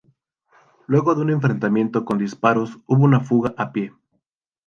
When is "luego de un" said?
0.87-1.29